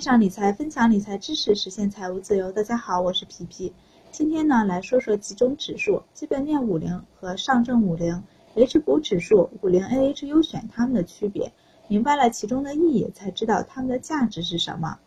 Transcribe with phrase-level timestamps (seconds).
[0.00, 2.50] 线上理财，分享理财知识，实现财务自由。
[2.50, 3.70] 大家好，我是皮皮。
[4.10, 8.22] 今天呢，来说说几种指数：基本面五零和上证五零、
[8.54, 11.52] H 股指数、五零 AH 优选它们的区别。
[11.86, 14.98] 明白了其中的意义，才知道它们的价值是什么。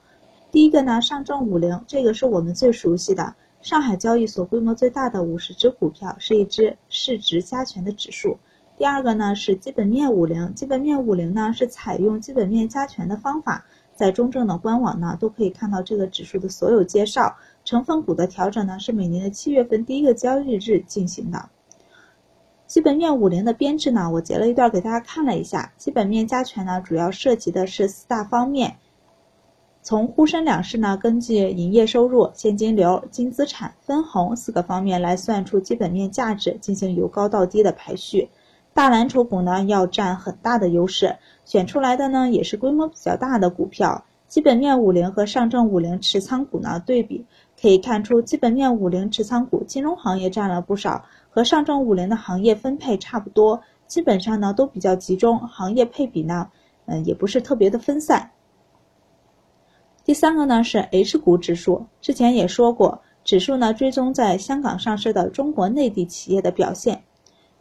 [0.51, 3.33] 第一个呢，上证五零，这个是我们最熟悉的
[3.63, 8.37] 上海交易所规模最大的五十只股票，是一只市值加权的指数。
[8.77, 13.65] 第二个呢是基本面五零，基本面五零呢是采用基本面加权的方法，
[14.03, 17.33] 在中证的官网呢都可以看到这个指数的所有介绍。
[17.63, 21.49] 成分股的调整呢是每年的七月份第一个交易日进行的。
[22.67, 25.71] 基本面五零的编制呢，我截了一段给大家看了一下。
[25.77, 28.75] 基本面加权呢主要涉及的是四大方面，
[29.81, 38.27] 从沪深两市呢根据营业收入、现金流、净资产、分红四个方面来算出基本面价值，进行由高到低的排序。
[38.73, 44.03] 大蓝筹股呢要占很大的优势，选出来的呢也是规模比较大的股票。
[44.27, 47.23] 基本面五零和上证五零持仓股呢对比，
[47.61, 56.49] 可以看出基本面五零持仓股金融行业占了不少，和上证五零的行业分配差不多，基本上呢都比较集中，行业配比呢
[56.87, 58.31] 嗯也不是特别的分散。
[60.03, 67.03] 第三个呢是 H 股指数，之前也说过，指数呢追踪在香港上市的中国内地企业的表现。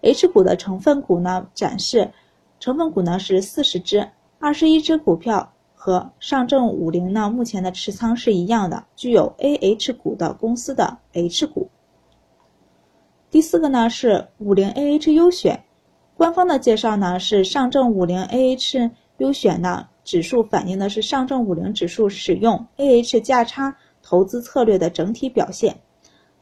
[0.03, 2.11] H 股的成分股呢，展示
[2.59, 11.71] 成分股呢是四十只，二十一只股票和上证五零呢目前的持仓是一样的，具有 AH 股的公司的 H 股。
[13.31, 15.65] 第四个呢是五零 AH 优选，
[16.17, 25.77] 官方的介绍呢是上证五零 AH 优选呢指数反映的是上证五零指数使用 AH 价差投资策略的整体表现，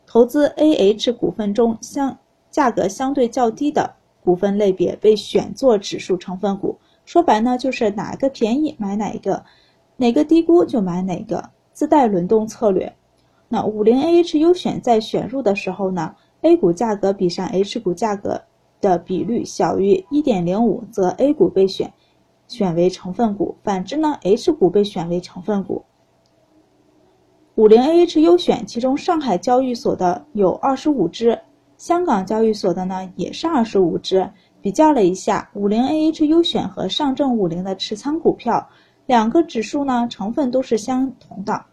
[0.06, 2.18] 投资 AH 股份中相。
[2.50, 9.44] 价格相对较低的股份类别被选作指数成分股，说白呢就是哪个便宜买哪一个，
[9.96, 12.92] 哪个低估就买哪个，自带轮动策略。
[13.48, 18.42] 那五零 AH 优选在选入的时候呢，A 股价格比上 H 股价格
[18.80, 21.92] 的比率小于一点零五，则 A 股被选
[22.46, 25.84] 选为成分股；反之呢，H 股被选为成分股。
[27.56, 31.40] 五零 AH 优选其中上海交易所的有二十五只。
[31.80, 34.30] 香港交易所的呢也是二十五只，
[34.60, 38.68] 比较了一下五零 AH 优选和上证五零的持仓股票，
[39.06, 41.64] 两个指数呢成分都是相同的。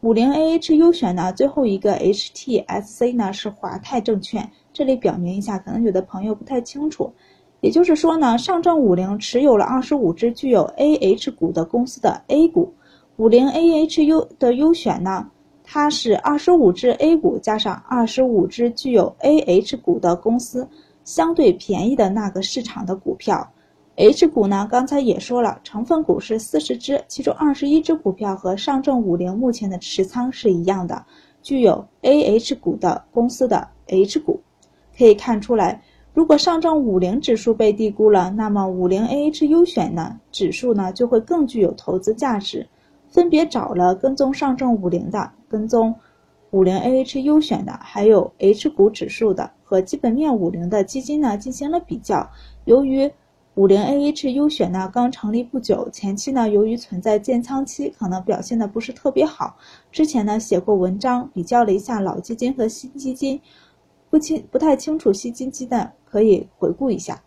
[0.00, 7.12] 五零 AH 优选呢最后一个 HTSC 呢是华泰证券，这里表明一下，可能有的朋友不太清楚，
[7.60, 12.72] 也就是说呢，上证五零持有了二十五只具有 AH 股的公司的 A 股，
[13.18, 15.28] 五零 AH 优的优选呢。
[15.74, 20.68] 它是二十五只 A 股加上二十五只具有 AH 股的公司，
[21.02, 23.50] 相对便宜的那个市场的股票。
[23.96, 31.02] H 股呢，刚才也说了，成分股是四十只，其中二十一只股票和上证五零目前的持仓是一样的，
[31.40, 34.38] 具有 AH 股的公司的 H 股。
[34.98, 42.68] 可以看出来，如果上证五零指数被低估了，那么五零 AH 优选呢指数呢就会更具有投资价值。
[43.12, 45.94] 分别找了跟踪上证五零的、跟踪
[46.50, 52.28] 五零 AH 优选的，还有 H 股指数的和基本面五零的基金呢进行了比较。
[52.64, 53.10] 由于
[53.54, 59.56] 五零 AH 优选呢刚成立不久，前期呢由于存在建仓期，可能表现的不是特别好。
[59.90, 63.38] 之前呢写过文章，比较了一下老基金和新基金，
[64.08, 67.22] 不清不太清楚新基金的可以回顾一下。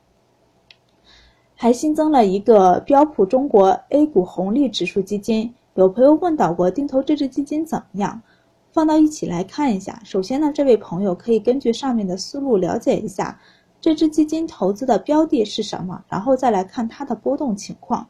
[1.56, 5.54] 还新增了一个标普中国 A 股红利指数基金。
[5.76, 8.22] 有朋友问到过定投这支基金怎么样？
[8.72, 10.02] 放到一起来看一下。
[10.06, 13.38] 首先呢，这位朋友可以根据上面的思路了解一下
[13.82, 18.08] 这支基金投资的标的是什么，然后再来看它的波动情况。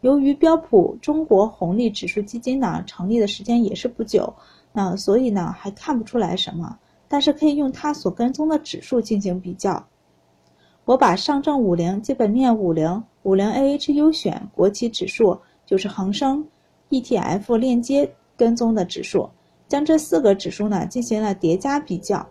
[0.00, 4.34] 由于标普中国红利指数基金呢成立的时间也是不久，
[4.72, 6.76] 那所以呢还看不出来什么，
[7.06, 9.86] 但是可以用它所跟踪的指数进行比较。
[10.84, 16.44] 我把上证五零、基本面五零、五零 AH 优选、国企指数，就是恒生。
[16.92, 19.26] ETF 链接跟踪的指数，
[19.66, 22.24] 将这四个指数呢进行了叠加比较，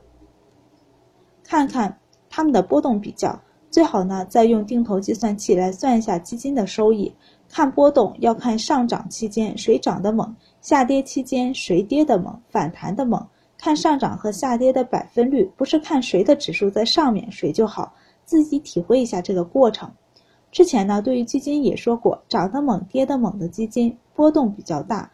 [1.43, 1.97] 看看
[2.29, 3.41] 它们的波动比较。
[3.71, 7.11] 最好呢再用定投计算器来算一下基金的收益。
[7.49, 13.25] 看波动要看上涨期间谁涨得猛，下跌期间谁跌得猛，反弹的猛。
[13.57, 17.93] 看上涨和下跌的百分率，不是看谁的指数在上面谁就好，
[18.25, 19.91] 自己体会一下这个过程。
[20.51, 25.09] 之前呢，对于基金也说过，涨得猛、跌得猛的基金波动比较大，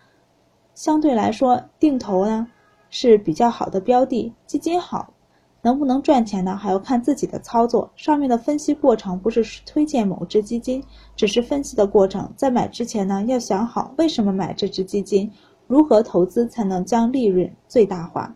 [0.73, 2.47] 相对来说定投呢
[2.89, 4.33] 是比较好的标的。
[4.47, 5.13] 基金好，
[5.61, 6.55] 能不能赚钱呢？
[6.55, 7.91] 还要看自己的操作。
[7.95, 10.83] 上面的分析过程不是推荐某只基金，
[11.15, 12.31] 只是分析的过程。
[12.35, 15.31] 在买之前呢，要想好为什么买这只基金，
[15.67, 18.35] 如何投资才能将利润最大化。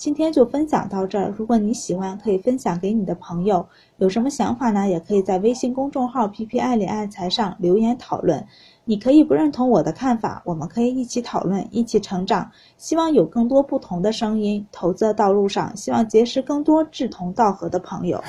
[0.00, 1.30] 今天就分享到这儿。
[1.36, 3.66] 如果你喜欢，可以分享给你的朋友。
[3.98, 4.88] 有什么想法呢？
[4.88, 8.42] 也可以在微信公众号““P P 爱理爱财”上留言讨论。
[8.86, 12.50] 你可以不认同我的看法，我们可以一起讨论，一起成长。
[12.78, 14.66] 希望有更多不同的声音。
[14.72, 18.24] 投资的道路上，希望结识更多志同道合的朋友。